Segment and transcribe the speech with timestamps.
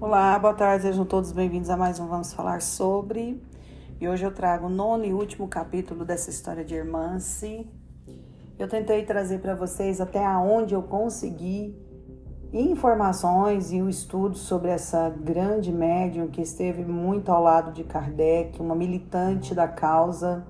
[0.00, 3.38] Olá, boa tarde, sejam todos bem-vindos a mais um Vamos Falar Sobre.
[4.00, 7.68] E hoje eu trago o nono e último capítulo dessa história de Irmance.
[8.58, 11.78] Eu tentei trazer para vocês até onde eu consegui
[12.50, 18.58] informações e o estudo sobre essa grande médium que esteve muito ao lado de Kardec,
[18.58, 20.46] uma militante da causa,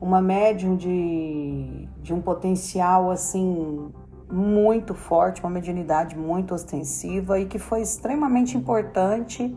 [0.00, 3.92] uma médium de, de um potencial assim
[4.30, 9.56] muito forte, uma mediunidade muito ostensiva e que foi extremamente importante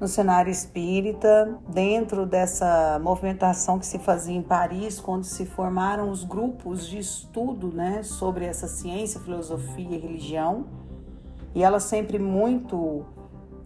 [0.00, 6.24] no cenário espírita, dentro dessa movimentação que se fazia em Paris, quando se formaram os
[6.24, 10.66] grupos de estudo né, sobre essa ciência, filosofia e religião.
[11.54, 13.06] E ela sempre muito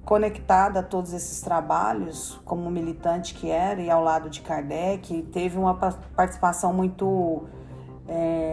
[0.05, 5.59] conectada a todos esses trabalhos, como militante que era, e ao lado de Kardec, teve
[5.59, 7.45] uma participação muito
[8.06, 8.48] é,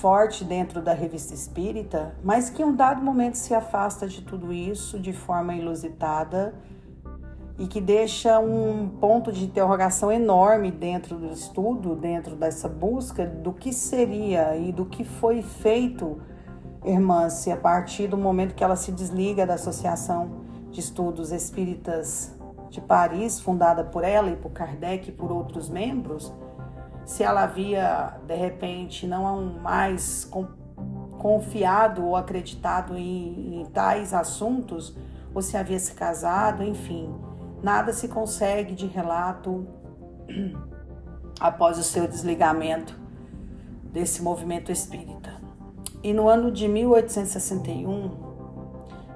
[0.00, 4.52] forte dentro da revista espírita, mas que em um dado momento se afasta de tudo
[4.52, 6.54] isso de forma inusitada
[7.58, 13.52] e que deixa um ponto de interrogação enorme dentro do estudo, dentro dessa busca do
[13.52, 16.20] que seria e do que foi feito
[16.86, 22.32] Irmãs, a partir do momento que ela se desliga da Associação de Estudos Espíritas
[22.70, 26.32] de Paris, fundada por ela e por Kardec e por outros membros,
[27.06, 30.28] se ela havia de repente não mais
[31.18, 34.94] confiado ou acreditado em, em tais assuntos,
[35.32, 37.14] ou se havia se casado, enfim,
[37.62, 39.66] nada se consegue de relato
[41.38, 42.98] após o seu desligamento
[43.84, 45.36] desse movimento espírita.
[46.02, 48.26] E no ano de 1861,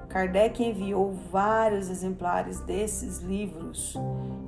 [0.07, 3.97] Kardec enviou vários exemplares desses livros,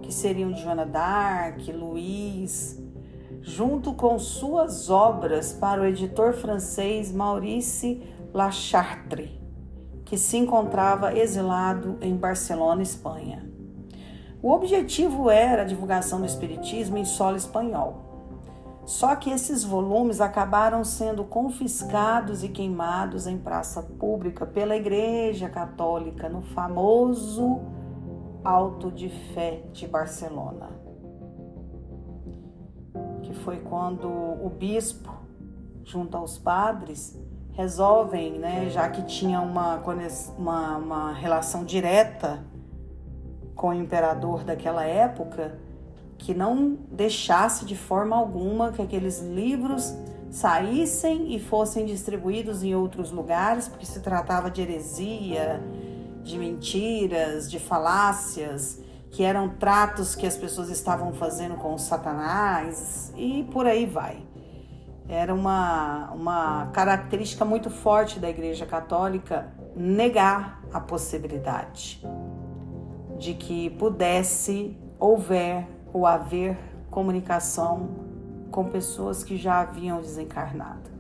[0.02, 2.83] que seriam de Joana d'Arc, Luiz,
[3.44, 8.02] junto com suas obras para o editor francês Maurice
[8.34, 9.38] Lachartre,
[10.06, 13.46] que se encontrava exilado em Barcelona, Espanha.
[14.42, 18.12] O objetivo era a divulgação do Espiritismo em solo espanhol.
[18.86, 26.28] Só que esses volumes acabaram sendo confiscados e queimados em praça pública pela Igreja Católica
[26.28, 27.62] no famoso
[28.44, 30.93] Alto de Fé de Barcelona
[33.34, 35.12] que foi quando o bispo,
[35.84, 37.20] junto aos padres,
[37.54, 39.82] resolvem, né, já que tinha uma,
[40.38, 42.44] uma, uma relação direta
[43.56, 45.60] com o imperador daquela época,
[46.18, 49.94] que não deixasse de forma alguma que aqueles livros
[50.30, 55.62] saíssem e fossem distribuídos em outros lugares, porque se tratava de heresia,
[56.24, 58.82] de mentiras, de falácias
[59.14, 64.26] que eram tratos que as pessoas estavam fazendo com Satanás e por aí vai.
[65.08, 72.04] Era uma, uma característica muito forte da Igreja Católica negar a possibilidade
[73.20, 76.58] de que pudesse houver ou haver
[76.90, 77.90] comunicação
[78.50, 80.93] com pessoas que já haviam desencarnado.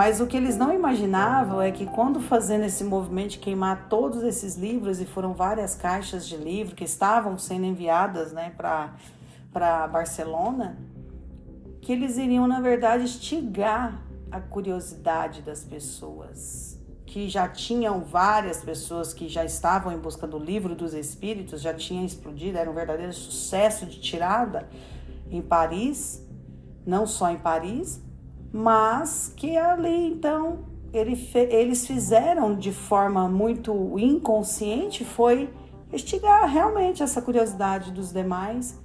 [0.00, 4.22] Mas o que eles não imaginavam é que quando fazendo esse movimento de queimar todos
[4.22, 10.78] esses livros, e foram várias caixas de livro que estavam sendo enviadas né, para Barcelona,
[11.82, 14.00] que eles iriam, na verdade, estigar
[14.30, 16.80] a curiosidade das pessoas.
[17.04, 21.74] Que já tinham várias pessoas que já estavam em busca do livro dos espíritos, já
[21.74, 24.66] tinha explodido, era um verdadeiro sucesso de tirada
[25.30, 26.26] em Paris,
[26.86, 28.00] não só em Paris,
[28.52, 30.60] mas que ali então
[30.92, 35.52] ele eles fizeram de forma muito inconsciente foi
[35.92, 38.80] instigar realmente essa curiosidade dos demais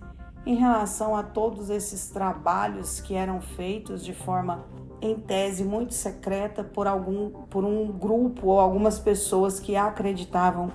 [0.45, 4.65] em relação a todos esses trabalhos que eram feitos de forma
[5.01, 10.71] em tese muito secreta por algum por um grupo ou algumas pessoas que acreditavam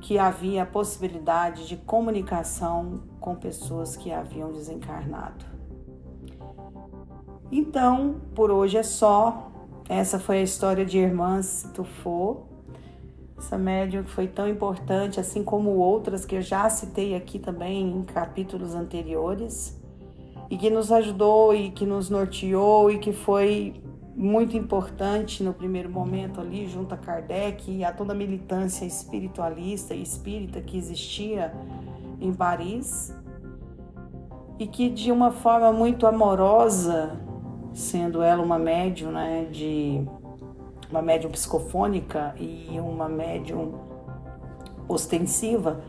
[0.00, 5.59] que havia a possibilidade de comunicação com pessoas que haviam desencarnado.
[7.50, 9.50] Então, por hoje é só.
[9.88, 12.42] Essa foi a história de Irmãs Tufo.
[13.36, 17.90] Essa médium que foi tão importante, assim como outras que eu já citei aqui também
[17.90, 19.80] em capítulos anteriores,
[20.48, 23.82] e que nos ajudou e que nos norteou e que foi
[24.14, 29.94] muito importante no primeiro momento ali, junto a Kardec e a toda a militância espiritualista
[29.94, 31.52] e espírita que existia
[32.20, 33.16] em Paris,
[34.58, 37.18] e que de uma forma muito amorosa
[37.72, 40.02] sendo ela uma médium, né, de
[40.90, 43.74] uma médium psicofônica e uma médium
[44.88, 45.80] ostensiva,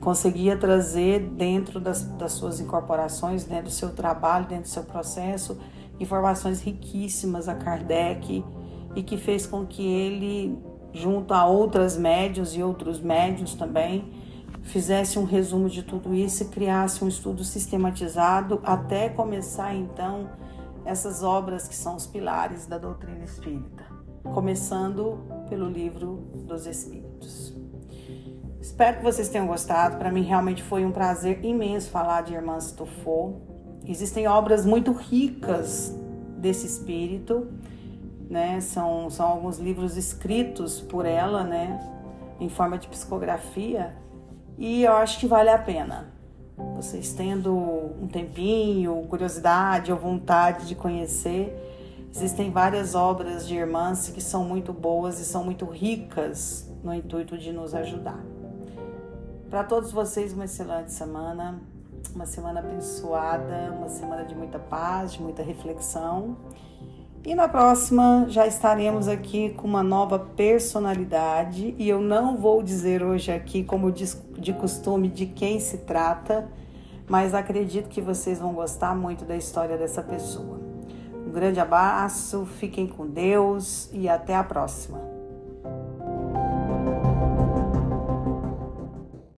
[0.00, 5.58] conseguia trazer dentro das, das suas incorporações, dentro do seu trabalho, dentro do seu processo,
[6.00, 8.44] informações riquíssimas a Kardec
[8.94, 10.58] e que fez com que ele
[10.96, 14.10] junto a outras médios e outros médios também,
[14.62, 20.28] fizesse um resumo de tudo isso e criasse um estudo sistematizado até começar então
[20.86, 23.84] essas obras que são os pilares da doutrina espírita,
[24.22, 25.18] começando
[25.48, 27.54] pelo livro dos Espíritos.
[28.60, 29.96] Espero que vocês tenham gostado.
[29.96, 33.40] Para mim realmente foi um prazer imenso falar de Irmã Stufo.
[33.84, 35.92] Existem obras muito ricas
[36.38, 37.48] desse espírito,
[38.30, 38.60] né?
[38.60, 41.80] São, são alguns livros escritos por ela, né?
[42.38, 43.96] Em forma de psicografia.
[44.56, 46.15] E eu acho que vale a pena.
[46.56, 51.54] Vocês tendo um tempinho, curiosidade ou vontade de conhecer,
[52.14, 57.36] existem várias obras de irmãs que são muito boas e são muito ricas no intuito
[57.36, 58.24] de nos ajudar.
[59.50, 61.60] Para todos vocês, uma excelente semana,
[62.14, 66.36] uma semana abençoada, uma semana de muita paz, de muita reflexão.
[67.26, 73.02] E na próxima já estaremos aqui com uma nova personalidade e eu não vou dizer
[73.02, 76.48] hoje aqui, como de costume, de quem se trata,
[77.08, 80.60] mas acredito que vocês vão gostar muito da história dessa pessoa.
[81.26, 85.15] Um grande abraço, fiquem com Deus e até a próxima.